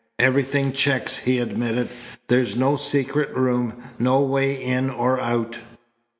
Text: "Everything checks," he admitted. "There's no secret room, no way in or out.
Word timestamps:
"Everything 0.17 0.71
checks," 0.71 1.19
he 1.19 1.37
admitted. 1.37 1.87
"There's 2.25 2.55
no 2.55 2.75
secret 2.75 3.29
room, 3.37 3.83
no 3.99 4.19
way 4.21 4.55
in 4.59 4.89
or 4.89 5.19
out. 5.19 5.59